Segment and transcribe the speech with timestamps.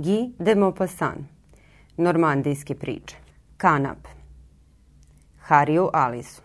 [0.00, 1.26] Guy de Maupassant,
[1.96, 3.16] Normandijske priče,
[3.56, 4.06] Kanap,
[5.38, 6.42] Hariju Alisu.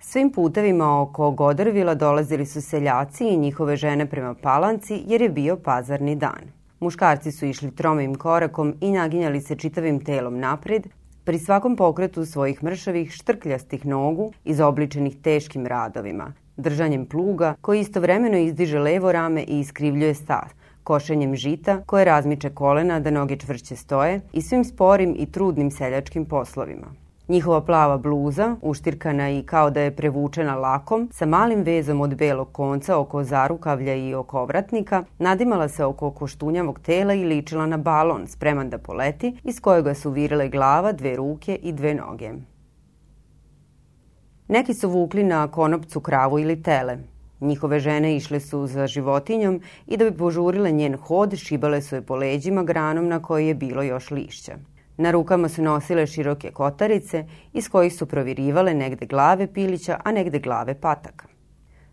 [0.00, 5.56] Svim putevima oko Godrvila dolazili su seljaci i njihove žene prema palanci jer je bio
[5.56, 6.50] pazarni dan.
[6.80, 10.88] Muškarci su išli tromim korakom i naginjali se čitavim telom napred,
[11.24, 18.78] pri svakom pokretu svojih mršavih štrkljastih nogu izobličenih teškim radovima, držanjem pluga koji istovremeno izdiže
[18.78, 24.42] levo rame i iskrivljuje stav, košenjem žita koje razmiče kolena da noge čvršće stoje i
[24.42, 26.86] svim sporim i trudnim seljačkim poslovima.
[27.28, 32.52] Njihova plava bluza, uštirkana i kao da je prevučena lakom, sa malim vezom od belog
[32.52, 38.26] konca oko zarukavlja i oko ovratnika, nadimala se oko koštunjavog tela i ličila na balon
[38.26, 42.32] spreman da poleti, iz kojega su virile glava, dve ruke i dve noge.
[44.48, 46.98] Neki su vukli na konopcu kravu ili tele.
[47.40, 52.02] Njihove žene išle su za životinjom i da bi požurile njen hod, šibale su je
[52.02, 54.56] po leđima granom na kojoj je bilo još lišća.
[54.96, 60.38] Na rukama su nosile široke kotarice iz kojih su provirivale negde glave pilića, a negde
[60.38, 61.26] glave pataka.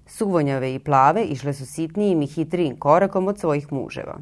[0.06, 4.18] Suvonjave i plave išle su sitnijim i hitrijim korakom od svojih muževa.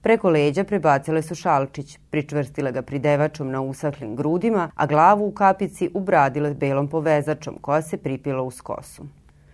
[0.00, 5.90] Preko leđa prebacile su šalčić, pričvrstile ga pridevačom na usahlim grudima, a glavu u kapici
[5.94, 9.06] ubradile belom povezačom koja se pripila uz kosu.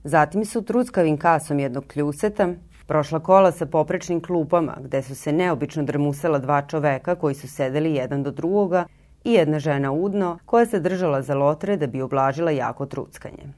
[0.04, 2.48] Zatim su truckavim kasom jednog kljuseta
[2.86, 7.94] prošla kola sa poprečnim klupama gde su se neobično drmusala dva čoveka koji su sedeli
[7.94, 8.86] jedan do drugoga
[9.24, 13.52] i jedna žena udno koja se držala za lotre da bi oblažila jako truckanje.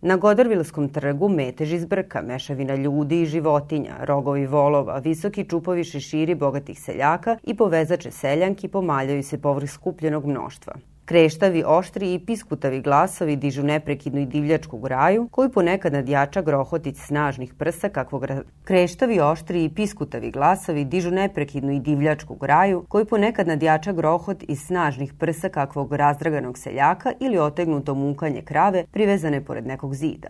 [0.00, 6.34] Na Godarvilskom trgu metež iz brka, mešavina ljudi i životinja, rogovi volova, visoki čupovi šeširi
[6.34, 10.74] bogatih seljaka i povezače seljanki pomaljaju se povrh skupljenog mnoštva.
[11.04, 17.54] Kreštavi, oštri i piskutavi glasovi dižu neprekidnu i divljačku graju, koju ponekad nadjača grohotic snažnih
[17.54, 18.24] prsa kakvog...
[18.24, 18.42] Ra...
[18.64, 24.62] Kreštavi, oštri i piskutavi glasovi dižu neprekidnu i divljačku graju, koju ponekad nadjača grohot iz
[24.62, 30.28] snažnih prsa kakvog razdraganog seljaka ili otegnuto mukanje krave privezane pored nekog zida.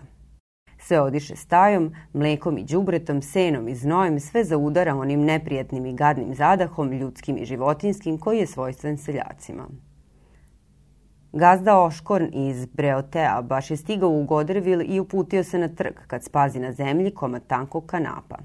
[0.78, 6.34] Sve odiše stajom, mlekom i đubretom, senom i znojem, sve zaudara onim neprijatnim i gadnim
[6.34, 9.68] zadahom, ljudskim i životinskim, koji je svojstven seljacima.
[11.34, 16.24] Gazda Oškorn iz Breotea baš je stigao u Godervil i uputio se na trg kad
[16.24, 18.38] spazi na zemlji komad tankog kanapa.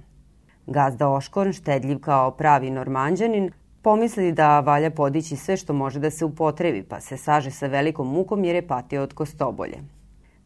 [0.68, 6.26] Gazda Oškorn, štedljiv kao pravi normanđanin, pomisli da valja podići sve što može da se
[6.26, 9.78] upotrebi, pa se saže sa velikom mukom jer je patio od kostobolje.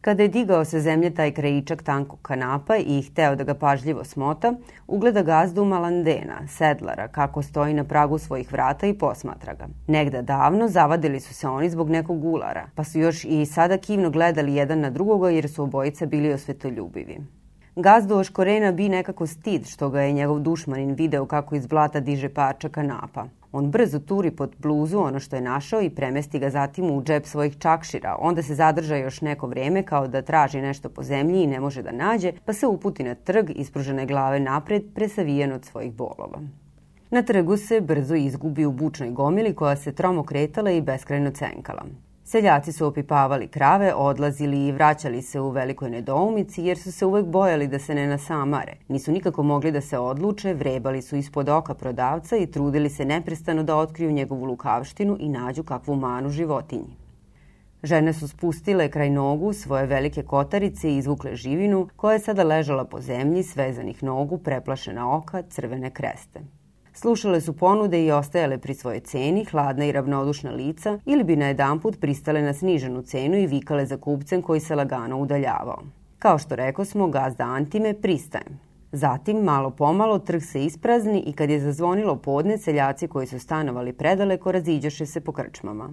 [0.02, 4.54] Kada je digao sa zemlje taj krajičak tankog kanapa i hteo da ga pažljivo smota,
[4.86, 9.68] ugleda gazdu Malandena, sedlara, kako stoji na pragu svojih vrata i posmatra ga.
[9.86, 14.10] Negda davno zavadili su se oni zbog nekog ulara, pa su još i sada kivno
[14.10, 17.18] gledali jedan na drugoga jer su obojica bili osvetoljubivi.
[17.76, 22.28] Gazdu Oškorena bi nekako stid što ga je njegov dušmanin video kako iz blata diže
[22.28, 23.26] parča kanapa.
[23.52, 27.26] On brzo turi pod bluzu ono što je našao i premesti ga zatim u džep
[27.26, 28.16] svojih čakšira.
[28.18, 31.82] Onda se zadrža još neko vreme kao da traži nešto po zemlji i ne može
[31.82, 36.40] da nađe, pa se uputi na trg ispružene glave napred, presavijen od svojih bolova.
[37.10, 41.84] Na trgu se brzo izgubi u bučnoj gomili koja se tromo kretala i beskrajno cenkala.
[42.24, 47.26] Seljaci su opipavali krave, odlazili i vraćali se u velikoj nedoumici jer su se uvek
[47.26, 48.76] bojali da se ne nasamare.
[48.88, 53.62] Nisu nikako mogli da se odluče, vrebali su ispod oka prodavca i trudili se neprestano
[53.62, 56.96] da otkriju njegovu lukavštinu i nađu kakvu manu životinji.
[57.82, 62.84] Žene su spustile kraj nogu svoje velike kotarice i izvukle živinu koja je sada ležala
[62.84, 66.40] po zemlji, svezanih nogu, preplašena oka, crvene kreste.
[66.94, 71.46] Slušale su ponude i ostajale pri svojoj ceni, hladna i ravnodušna lica, ili bi na
[71.46, 75.82] jedan put pristale na sniženu cenu i vikale za kupcem koji se lagano udaljavao.
[76.18, 78.44] Kao što reko smo, gazda Antime pristaje.
[78.92, 83.92] Zatim, malo pomalo, trg se isprazni i kad je zazvonilo podne, seljaci koji su stanovali
[83.92, 85.90] predaleko raziđoše se po krčmama.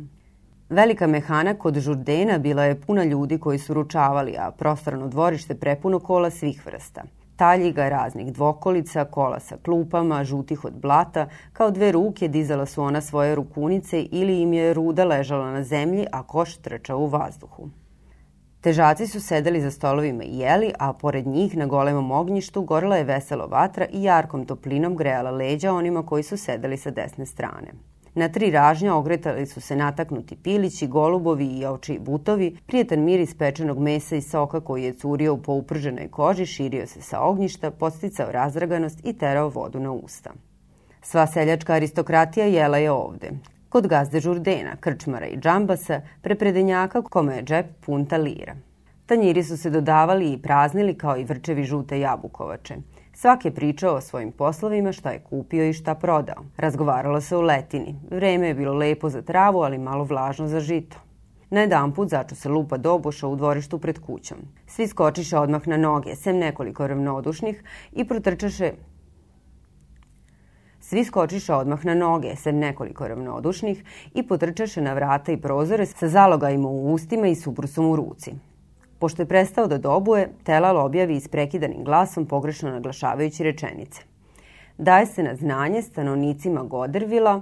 [0.69, 5.99] Velika mehana kod Žurdena bila je puna ljudi koji su ručavali, a prostorno dvorište prepuno
[5.99, 7.03] kola svih vrsta–
[7.39, 13.01] taljiga raznih dvokolica, kola sa klupama, žutih od blata, kao dve ruke dizala su ona
[13.01, 17.69] svoje rukunice ili im je ruda ležala na zemlji, a koš trčao u vazduhu.
[18.61, 23.03] Težaci su sedeli za stolovima i jeli, a pored njih na golemom ognjištu gorela je
[23.03, 27.71] veselo vatra i jarkom toplinom grejala leđa onima koji su sedeli sa desne strane.
[28.19, 33.79] Na tri ražnja ogretali su se nataknuti pilići, golubovi i ovči butovi, prijetan miris pečenog
[33.79, 38.99] mesa i soka koji je curio u pouprženoj koži, širio se sa ognjišta, posticao razdraganost
[39.05, 40.33] i terao vodu na usta.
[41.01, 43.31] Sva seljačka aristokratija jela je ovde,
[43.69, 48.55] kod gazde Žurdena, krčmara i džambasa, prepredenjaka kome je džep punta lira.
[49.05, 52.75] Tanjiri su se dodavali i praznili kao i vrčevi žute jabukovače.
[53.21, 56.43] Svak je pričao o svojim poslovima, šta je kupio i šta prodao.
[56.57, 57.95] Razgovaralo se o letini.
[58.11, 60.97] Vreme je bilo lepo za travu, ali malo vlažno za žito.
[61.49, 64.37] Na jedan put začu se lupa doboša u dvorištu pred kućom.
[64.67, 68.71] Svi skočiše odmah na noge, sem nekoliko ravnodušnih, i protrčaše
[70.79, 73.83] Svi skočiše odmah na noge, sem nekoliko ravnodušnih,
[74.13, 78.33] i potrčaše na vrata i prozore sa zalogajima u ustima i subrusom u ruci.
[78.99, 84.01] Pošto je prestao da dobuje, Telal objavi isprekidanim glasom pogrešno naglašavajući rečenice.
[84.77, 87.41] Daje se na znanje stanovnicima Godervila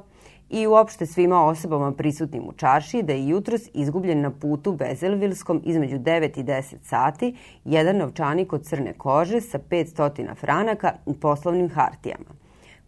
[0.50, 5.98] i uopšte svima osobama prisutnim u čaršiji da je jutros izgubljen na putu Bezelvilskom između
[5.98, 12.38] 9 i 10 sati jedan novčanik od crne kože sa 500 franaka i poslovnim hartijama.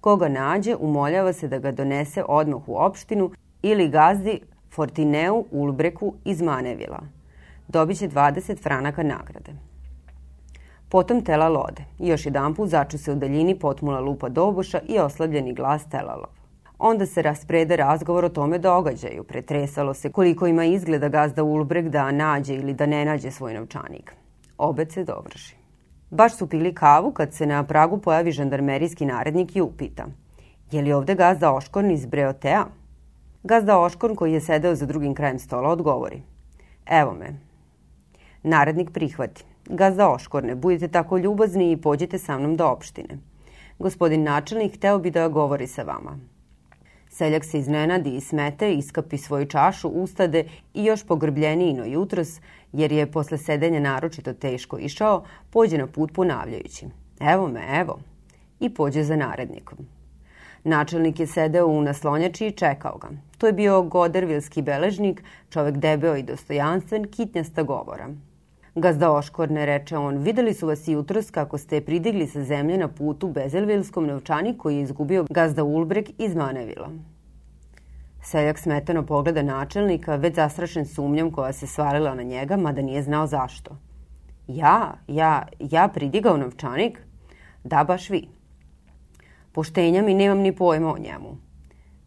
[0.01, 3.31] Koga nađe, umoljava se da ga donese odmah u opštinu
[3.61, 4.39] ili gazdi
[4.71, 6.99] Fortineu Ulbreku iz Manevila–
[7.69, 9.51] dobiće 20 franaka nagrade.
[10.89, 11.83] Potom tela lode.
[11.99, 16.29] Još jedan put začu se u daljini potmula lupa doboša i oslabljeni glas telalov.
[16.79, 19.23] Onda se rasprede razgovor o tome događaju.
[19.23, 24.13] Pretresalo se koliko ima izgleda gazda Ulbreg da nađe ili da ne nađe svoj novčanik.
[24.57, 25.55] Obed se dovrši.
[26.09, 30.05] Baš su pili kavu kad se na pragu pojavi žandarmerijski narednik i upita.
[30.71, 32.65] Je li ovde gazda Oškorn iz Breotea?
[33.43, 36.21] Gazda Oškorn koji je sedeo za drugim krajem stola odgovori.
[36.85, 37.48] Evo me,
[38.43, 39.43] Narednik prihvati.
[39.65, 43.17] Gazda Oškorne, budite tako ljubazni i pođite sa mnom do opštine.
[43.79, 46.19] Gospodin načelnik hteo bi da govori sa vama.
[47.09, 50.43] Seljak se iznenadi i smete, iskapi svoju čašu, ustade
[50.73, 52.39] i još pogrbljeniji no jutros,
[52.73, 56.85] jer je posle sedenja naročito teško išao, pođe na put ponavljajući.
[57.19, 57.99] Evo me, evo.
[58.59, 59.77] I pođe za narednikom.
[60.63, 63.07] Načelnik je sedeo u naslonjači i čekao ga.
[63.37, 68.09] To je bio godervilski beležnik, čovek debeo i dostojanstven, kitnjasta govora.
[68.79, 73.27] Gazda Oškorne, reče on, videli su vas jutros kako ste pridigli sa zemlje na putu
[73.27, 76.89] Bezelvilskom novčani koji je izgubio gazda Ulbrek iz Manevila.
[78.21, 83.27] Seljak smetano pogleda načelnika, već zastrašen sumnjom koja se svalila na njega, mada nije znao
[83.27, 83.77] zašto.
[84.47, 86.99] Ja, ja, ja pridigao novčanik?
[87.63, 88.27] Da, baš vi.
[89.51, 91.37] Poštenja mi nemam ni pojma o njemu.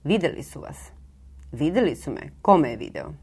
[0.05, 0.91] Videli su vas.
[1.53, 2.31] Videli su me.
[2.43, 3.22] Kome je video?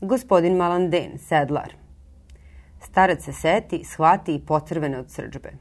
[0.00, 1.72] Gospodin Malanden, sedlar.
[2.80, 5.52] Starac se seti, shvati i potrvene od srđbe.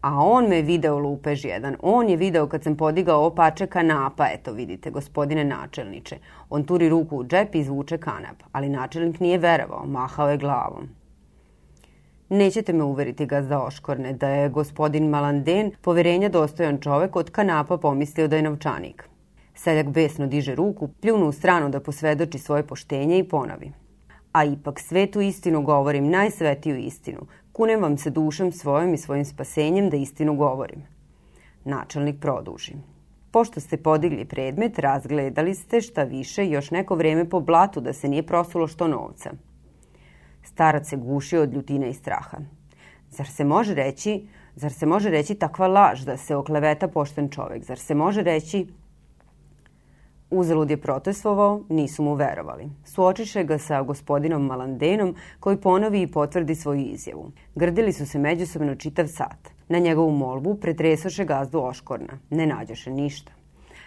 [0.00, 1.76] A on me video lupež jedan.
[1.82, 4.26] On je video kad sam podigao opače kanapa.
[4.34, 6.18] Eto, vidite, gospodine načelniče.
[6.50, 8.42] On turi ruku u džep i izvuče kanap.
[8.52, 10.88] Ali načelnik nije verovao, mahao je glavom.
[12.28, 18.28] Nećete me uveriti, gazda Oškorne, da je gospodin Malanden poverenja dostojan čovek od kanapa pomislio
[18.28, 19.11] da je novčanik.
[19.62, 23.72] Seljak besno diže ruku, pljunu u stranu da posvedoči svoje poštenje i ponovi.
[24.32, 27.26] A ipak svetu istinu govorim, najsvetiju istinu.
[27.52, 30.82] Kunem vam se dušom svojom i svojim spasenjem da istinu govorim.
[31.64, 32.74] Načelnik produži.
[33.30, 38.08] Pošto ste podigli predmet, razgledali ste šta više još neko vreme po blatu da se
[38.08, 39.30] nije prosulo što novca.
[40.42, 42.38] Starac se gušio od ljutine i straha.
[43.10, 44.26] Zar se može reći,
[44.56, 47.64] zar se može reći takva laž da se okleveta pošten čovek?
[47.64, 48.66] Zar se može reći
[50.34, 52.70] Uzalud je protestovao, nisu mu verovali.
[52.84, 57.30] Suočiše ga sa gospodinom Malandenom koji ponovi i potvrdi svoju izjavu.
[57.54, 59.50] Grdili su se međusobno čitav sat.
[59.68, 62.18] Na njegovu molbu pretresoše gazdu Oškorna.
[62.30, 63.32] Ne nađoše ništa.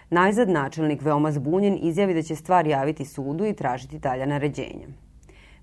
[0.10, 4.88] Najzad načelnik, veoma zbunjen, izjavi da će stvar javiti sudu i tražiti dalja naređenja.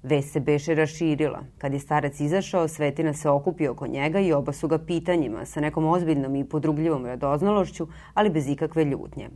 [0.03, 1.45] Ves se beše raširila.
[1.59, 5.61] Kad je starac izašao, Svetina se okupio oko njega i oba su ga pitanjima, sa
[5.61, 9.29] nekom ozbiljnom i podrugljivom radoznalošću, ali bez ikakve ljutnje.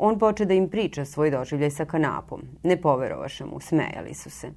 [0.00, 2.42] On poče da im priča svoj doživljaj sa kanapom.
[2.62, 4.50] Ne poverovaše mu, smejali su se.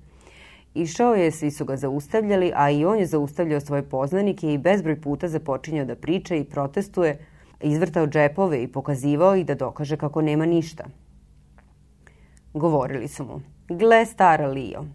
[0.73, 5.01] Išao je, svi su ga zaustavljali, a i on je zaustavljao svoje poznanike i bezbroj
[5.01, 7.17] puta započinjao da priča i protestuje,
[7.61, 10.83] izvrtao džepove i pokazivao ih da dokaže kako nema ništa.
[12.53, 14.85] Govorili su mu, gle stara Lio,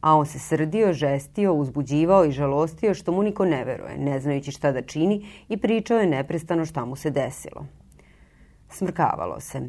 [0.00, 4.50] a on se srdio, žestio, uzbuđivao i žalostio što mu niko ne veruje, ne znajući
[4.52, 7.66] šta da čini i pričao je neprestano šta mu se desilo.
[8.72, 9.60] Smrkavalo se.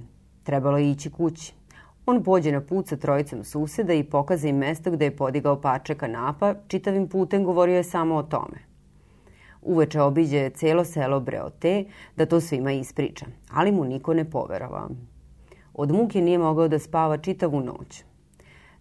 [0.43, 1.53] Trebalo je ići kući.
[2.05, 5.95] On pođe na put sa trojicom suseda i pokaza im mesto gde je podigao pače
[5.95, 8.57] kanapa, čitavim putem govorio je samo o tome.
[9.61, 14.89] Uveče obiđe celo selo Breote da to svima ispriča, ali mu niko ne poverovao.
[15.73, 18.03] Od muke nije mogao da spava čitavu noć.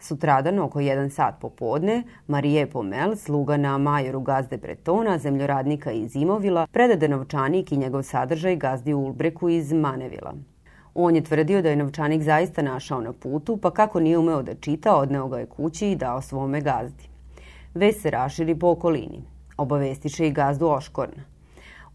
[0.03, 6.67] Sutradan, oko jedan sat popodne, Marije Pomel, sluga na majoru gazde Bretona, zemljoradnika iz Imovila,
[6.67, 10.35] predade novčanik i njegov sadržaj gazdi Ulbreku iz Manevila–
[10.95, 14.55] On je tvrdio da je novčanik zaista našao na putu, pa kako nije umeo da
[14.55, 17.05] čita, odneo ga je kući i dao svome gazdi.
[17.75, 19.23] Vest se raširi po okolini.
[19.57, 21.25] Obavestiše i gazdu Oškorna.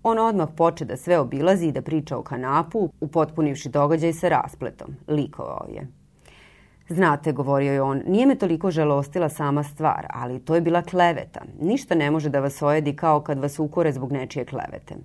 [0.04, 4.96] On odmah poče da sve obilazi i da priča o kanapu, upotpunivši događaj sa raspletom.
[5.08, 5.88] Likovao je.
[6.90, 11.42] Znate, govorio je on, nije me toliko žalostila sama stvar, ali to je bila kleveta.
[11.62, 14.96] Ništa ne može da vas ojedi kao kad vas ukore zbog nečije klevete.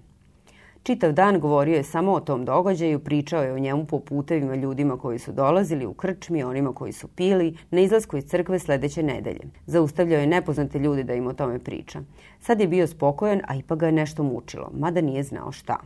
[0.83, 4.99] Čitav dan govorio je samo o tom događaju, pričao je o njemu po putevima ljudima
[4.99, 9.41] koji su dolazili u krčmi, onima koji su pili, na izlasku iz crkve sledeće nedelje.
[9.67, 12.01] Zaustavljao je nepoznate ljude da im o tome priča.
[12.41, 15.77] Sad je bio spokojan, a ipak ga je nešto mučilo, mada nije znao šta.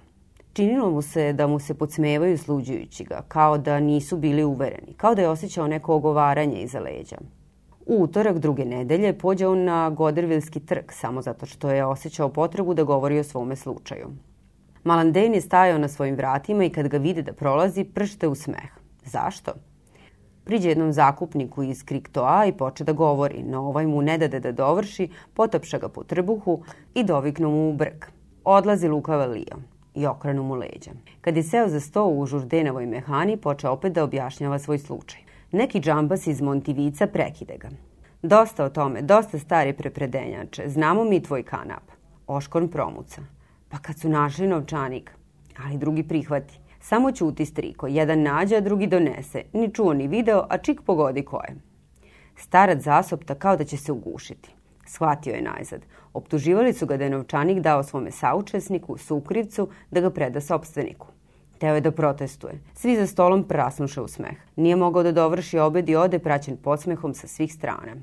[0.56, 5.14] Činilo mu se da mu se podsmevaju sluđujući ga, kao da nisu bili uvereni, kao
[5.14, 7.16] da je osjećao neko ogovaranje iza leđa.
[7.86, 12.74] U utorak druge nedelje pođe on na Godervilski trg samo zato što je osjećao potrebu
[12.74, 14.08] da govori o svome slučaju.
[14.84, 18.72] Malandejn je stajao na svojim vratima i kad ga vide da prolazi, pršte u smeh.
[19.04, 19.52] Zašto?
[20.44, 24.52] Priđe jednom zakupniku iz Kriktoa i poče da govori, no ovaj mu ne dade da
[24.52, 26.62] dovrši, potapša ga po trbuhu
[26.94, 28.12] i doviknu mu u brk.
[28.44, 30.90] Odlazi lukava Lio i okrenu mu leđa.
[31.20, 35.20] Kad je seo za sto u Žurdenovoj mehani, poče opet da objašnjava svoj slučaj.
[35.52, 37.68] Neki džambas iz Montivica prekide ga.
[38.22, 41.82] Dosta o tome, dosta stari prepredenjače, znamo mi tvoj kanap.
[42.26, 43.22] Oškorn promuca.
[43.68, 45.10] Pa kad su našli novčanik,
[45.64, 46.58] ali drugi prihvati.
[46.80, 49.42] Samo ćuti striko, jedan nađe, a drugi donese.
[49.52, 51.56] Ni čuo ni video, a čik pogodi ko je.
[52.36, 54.55] Starac zasopta kao da će se ugušiti.
[54.86, 55.80] Shvatio je najzad.
[56.14, 61.06] Optuživali su ga da je novčanik dao svome saučesniku, sukrivcu, da ga preda sobstveniku.
[61.58, 62.60] Teo je da protestuje.
[62.74, 64.36] Svi za stolom prasnuše u smeh.
[64.56, 67.96] Nije mogao da dovrši obed i ode praćen podsmehom sa svih strana.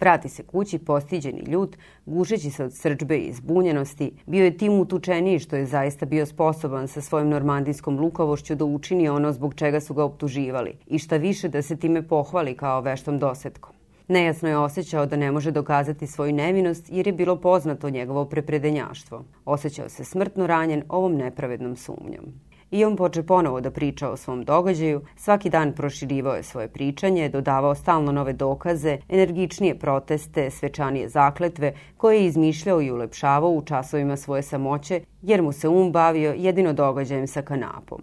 [0.00, 4.12] Vrati se kući, postiđen i ljut, gušeći se od srđbe i zbunjenosti.
[4.26, 9.08] Bio je tim utučeniji što je zaista bio sposoban sa svojom normandijskom lukavošću da učini
[9.08, 13.18] ono zbog čega su ga optuživali i šta više da se time pohvali kao veštom
[13.18, 13.77] dosetkom.
[14.08, 19.24] Nejasno je osjećao da ne može dokazati svoju nevinost jer je bilo poznato njegovo prepredenjaštvo.
[19.44, 22.24] Osjećao se smrtno ranjen ovom nepravednom sumnjom.
[22.70, 27.28] I on poče ponovo da priča o svom događaju, svaki dan proširivao je svoje pričanje,
[27.28, 34.16] dodavao stalno nove dokaze, energičnije proteste, svečanije zakletve, koje je izmišljao i ulepšavao u časovima
[34.16, 38.00] svoje samoće, jer mu se um bavio jedino događajem sa kanapom.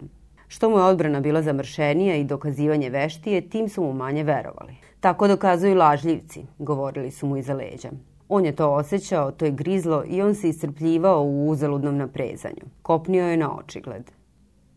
[0.48, 4.86] Što mu je odbrana bila zamršenija i dokazivanje veštije, tim su mu manje verovali.
[5.06, 7.90] Tako dokazuju lažljivci, govorili su mu iza leđa.
[8.28, 12.62] On je to osjećao, to je grizlo i on se iscrpljivao u uzaludnom naprezanju.
[12.82, 14.10] Kopnio je na očigled.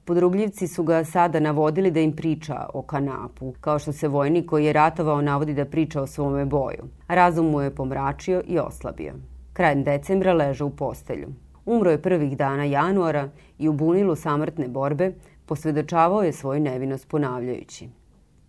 [0.06, 4.66] Podrugljivci su ga sada navodili da im priča o kanapu, kao što se vojnik koji
[4.66, 6.84] je ratovao navodi da priča o svome boju.
[7.08, 9.14] Razum mu je pomračio i oslabio.
[9.54, 11.28] Krajem decembra leže u postelju.
[11.66, 15.12] Umro je prvih dana januara i u bunilu samrtne borbe
[15.46, 17.90] posvedočavao je svoju nevinost ponavljajući.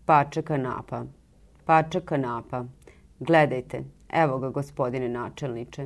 [0.07, 1.05] Pače kanapa,
[1.71, 2.65] pače kanapa,
[3.21, 5.85] gledajte, evo ga gospodine načelniče.